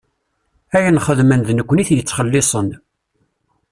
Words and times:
Ayen 0.75 1.01
xeddmen 1.05 1.41
d 1.47 1.49
nekkni 1.53 1.81
i 1.83 1.85
t-yettxellisen. 1.89 2.67